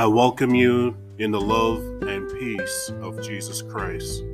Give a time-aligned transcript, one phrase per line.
[0.00, 4.24] I welcome you in the love and peace of Jesus Christ,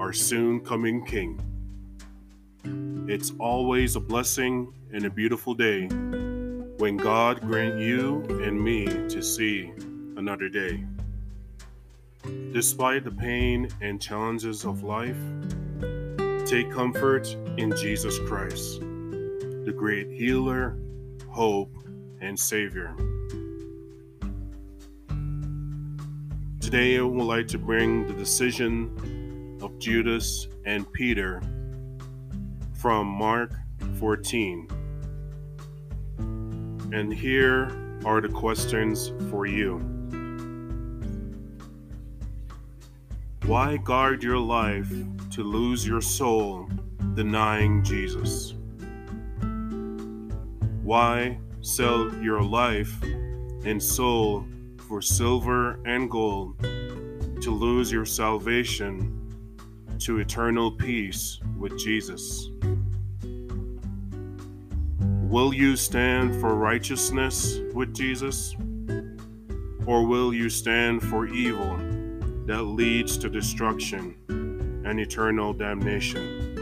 [0.00, 1.38] our soon coming King.
[3.08, 5.86] It's always a blessing and a beautiful day
[6.78, 9.70] when God grant you and me to see
[10.16, 10.84] another day.
[12.50, 15.22] Despite the pain and challenges of life,
[16.46, 20.76] take comfort in Jesus Christ, the great healer,
[21.28, 21.70] hope,
[22.20, 22.92] and Savior.
[26.60, 31.40] Today, I would like to bring the decision of Judas and Peter
[32.74, 33.54] from Mark
[33.98, 34.68] 14.
[36.92, 37.72] And here
[38.04, 39.78] are the questions for you.
[43.46, 44.92] Why guard your life
[45.30, 46.68] to lose your soul
[47.14, 48.54] denying Jesus?
[50.82, 53.02] Why sell your life
[53.64, 54.44] and soul
[54.90, 56.58] for silver and gold
[57.40, 59.16] to lose your salvation
[60.00, 62.48] to eternal peace with Jesus?
[64.98, 68.56] Will you stand for righteousness with Jesus?
[69.86, 71.76] Or will you stand for evil
[72.46, 74.16] that leads to destruction
[74.84, 76.58] and eternal damnation?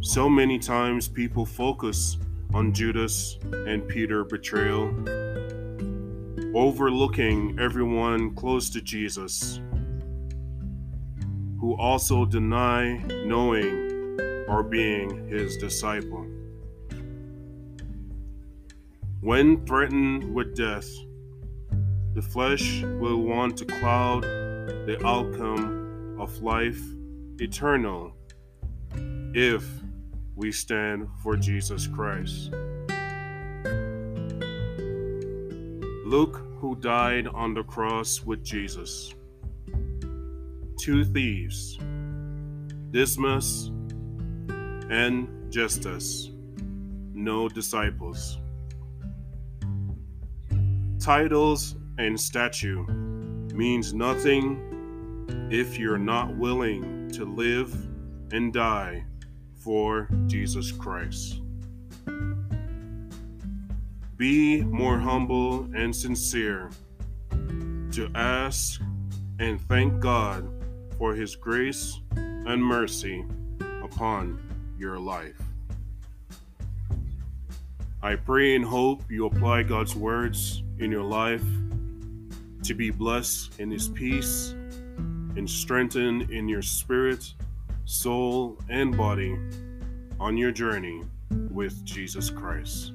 [0.00, 2.16] So many times people focus
[2.54, 4.88] on Judas and Peter betrayal,
[6.54, 9.60] overlooking everyone close to Jesus
[11.60, 16.26] who also deny knowing or being his disciple.
[19.20, 20.88] When threatened with death,
[22.14, 26.80] the flesh will want to cloud the outcome of life
[27.38, 28.16] eternal
[29.34, 29.64] if
[30.34, 32.50] we stand for Jesus Christ.
[36.10, 39.14] Look who died on the cross with Jesus.
[40.76, 41.78] Two thieves,
[42.90, 43.68] Dismas
[44.90, 46.32] and Gestas,
[47.14, 48.38] no disciples.
[50.98, 52.84] Titles and statue
[53.54, 54.58] means nothing
[55.48, 57.72] if you're not willing to live
[58.32, 59.04] and die
[59.54, 61.40] for Jesus Christ.
[64.20, 66.68] Be more humble and sincere
[67.30, 68.82] to ask
[69.38, 70.46] and thank God
[70.98, 73.24] for His grace and mercy
[73.82, 74.38] upon
[74.78, 75.40] your life.
[78.02, 81.46] I pray and hope you apply God's words in your life
[82.64, 84.50] to be blessed in His peace
[85.36, 87.32] and strengthened in your spirit
[87.86, 89.34] soul, and body
[90.20, 91.02] on your journey
[91.50, 92.92] with Jesus Christ.